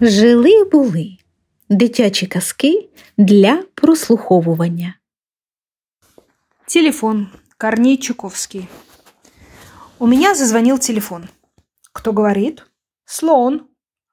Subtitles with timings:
[0.00, 1.16] Жили були
[1.68, 4.94] дитячі казки для прослуховування.
[6.66, 7.26] Телефон.
[7.56, 8.68] Корней Чуковский.
[9.98, 11.28] У меня зазвонил телефон.
[11.92, 12.62] Кто говорит?
[13.04, 13.60] Слон.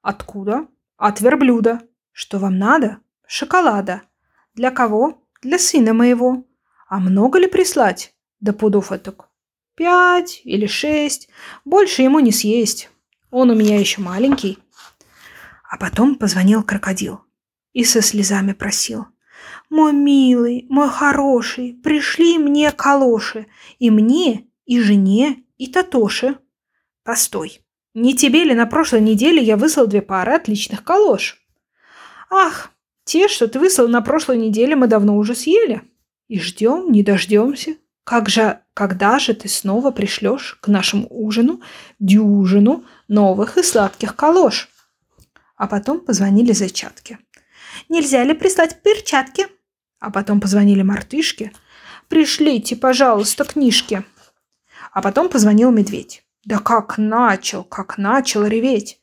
[0.02, 0.68] Откуда?
[0.98, 1.80] От верблюда.
[2.12, 2.98] Что вам надо?
[3.28, 4.02] Шоколада.
[4.56, 5.22] Для кого?
[5.44, 6.44] Для сына моего.
[6.90, 8.16] А много ли прислать?
[8.40, 9.30] Да пудов этак.
[9.76, 11.30] Пять или шесть.
[11.64, 12.90] Больше ему не съесть.
[13.30, 14.58] Он у меня еще маленький.
[15.76, 17.20] А потом позвонил крокодил
[17.74, 19.08] и со слезами просил.
[19.70, 23.48] «Мой милый, мой хороший, пришли мне калоши,
[23.78, 26.38] и мне, и жене, и Татоше».
[27.04, 27.60] «Постой,
[27.94, 31.44] не тебе ли на прошлой неделе я выслал две пары отличных калош?»
[32.30, 32.72] «Ах,
[33.04, 35.82] те, что ты выслал на прошлой неделе, мы давно уже съели.
[36.30, 37.76] И ждем, не дождемся.
[38.06, 41.60] Как же, когда же ты снова пришлешь к нашему ужину
[42.00, 44.70] дюжину новых и сладких калош?»
[45.56, 47.18] А потом позвонили зайчатки.
[47.90, 49.48] «Нельзя ли прислать перчатки?»
[50.00, 51.52] А потом позвонили мартышки.
[52.08, 54.04] «Пришлите, пожалуйста, книжки».
[54.92, 56.24] А потом позвонил медведь.
[56.46, 59.02] Да как начал, как начал реветь.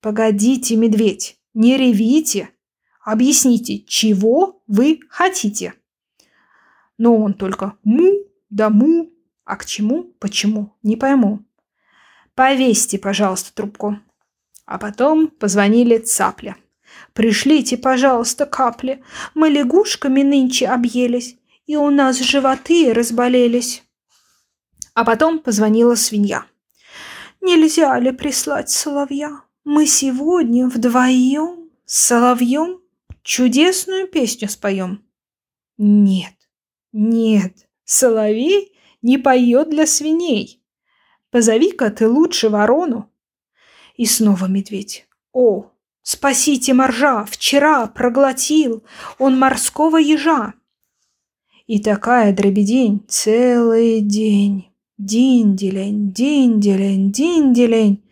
[0.00, 2.50] Погодите, медведь, не ревите.
[3.02, 5.74] Объясните, чего вы хотите.
[6.98, 8.12] Но он только му
[8.50, 9.10] да му,
[9.44, 11.40] а к чему, почему, не пойму.
[12.34, 13.98] Повесьте, пожалуйста, трубку.
[14.66, 16.56] А потом позвонили цапля.
[17.12, 19.02] Пришлите, пожалуйста, капли.
[19.34, 23.82] Мы лягушками нынче объелись, и у нас животы разболелись.
[24.94, 26.46] А потом позвонила свинья.
[27.40, 29.42] Нельзя ли прислать соловья?
[29.64, 32.80] Мы сегодня вдвоем с соловьем
[33.22, 35.04] чудесную песню споем.
[35.76, 36.34] Нет,
[36.92, 40.62] нет, соловей не поет для свиней.
[41.30, 43.10] Позови-ка ты лучше ворону.
[43.94, 45.06] И снова медведь.
[45.32, 45.70] О,
[46.02, 48.82] спасите моржа, вчера проглотил
[49.18, 50.54] он морского ежа.
[51.66, 54.70] И такая дробедень целый день.
[54.98, 58.04] Динделень, динделень, динделень.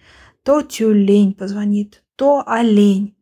[0.42, 3.14] То тюлень позвонит, то олень.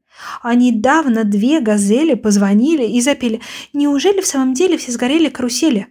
[0.43, 3.41] А недавно две газели позвонили и запели.
[3.73, 5.89] Неужели в самом деле все сгорели карусели?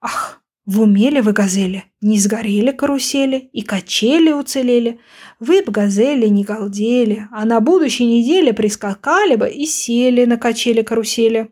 [0.00, 1.84] Ах, в уме ли вы газели?
[2.00, 4.98] Не сгорели карусели и качели уцелели.
[5.38, 10.80] Вы б газели не галдели, а на будущей неделе прискакали бы и сели на качели
[10.80, 11.50] карусели.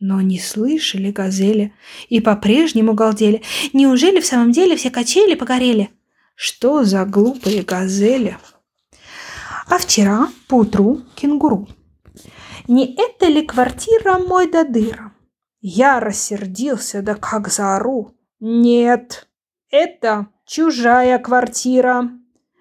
[0.00, 1.72] Но не слышали газели
[2.08, 3.42] и по-прежнему галдели.
[3.72, 5.90] Неужели в самом деле все качели погорели?
[6.34, 8.36] Что за глупые газели?
[9.68, 11.68] А вчера поутру кенгуру.
[12.66, 15.12] Не это ли квартира мой дадыра?
[15.60, 18.16] Я рассердился, да как заору.
[18.40, 19.28] Нет,
[19.68, 22.10] это чужая квартира.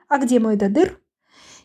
[0.09, 0.99] А где мой дадыр?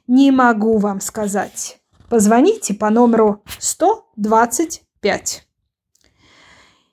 [0.07, 1.81] Не могу вам сказать.
[2.09, 5.49] Позвоните по номеру 125.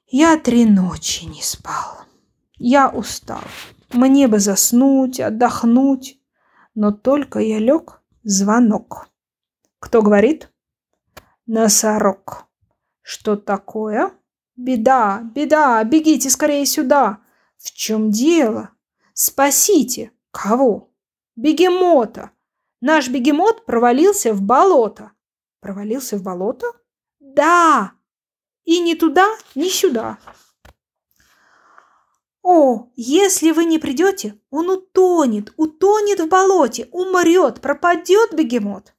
[0.07, 1.99] Я три ночи не спал.
[2.57, 3.43] Я устал.
[3.93, 6.19] Мне бы заснуть, отдохнуть.
[6.73, 9.09] Но только я лег, звонок.
[9.77, 10.51] Кто говорит?
[11.45, 12.45] Носорог.
[13.03, 14.11] Что такое?
[14.55, 17.19] Беда, беда, бегите скорее сюда.
[17.57, 18.71] В чем дело?
[19.13, 20.11] Спасите.
[20.31, 20.91] Кого?
[21.35, 22.31] Бегемота.
[22.81, 25.11] Наш бегемот провалился в болото.
[25.59, 26.65] Провалился в болото?
[27.19, 27.93] Да.
[28.63, 30.17] И ни туда, ни сюда.
[32.43, 38.93] О, если вы не придете, он утонет, утонет в болоте, умрет, пропадет бегемот.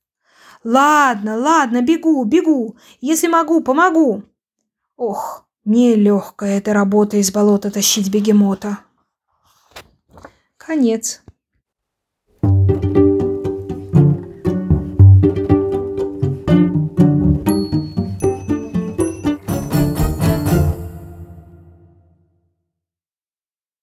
[0.62, 2.76] Ладно, ладно, бегу, бегу.
[3.00, 4.22] Если могу, помогу.
[4.96, 8.78] Ох, нелегкая эта работа из болота тащить бегемота.
[10.56, 11.22] Конец.